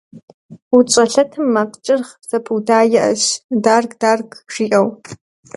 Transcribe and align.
УдзщӀэлъэтым 0.75 1.45
макъ 1.53 1.75
кӀыргъ 1.85 2.11
зэпыуда 2.29 2.79
иӀэщ, 2.95 3.23
«дарг-дарг», 3.63 4.29
жиӀэу. 4.53 4.87